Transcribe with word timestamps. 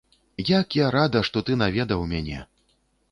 Як 0.49 0.77
я 0.79 0.87
рада, 0.95 1.21
што 1.27 1.43
ты 1.49 1.57
наведаў 1.63 2.01
мяне! 2.15 2.39